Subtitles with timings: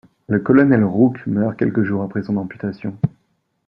[0.27, 2.97] Le colonel Rooke meurt quelques jours après son amputation.